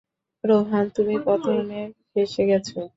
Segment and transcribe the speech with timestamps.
[0.43, 1.79] রোহান, তুমি প্রথমে
[2.11, 2.67] ফেঁসে গেছ।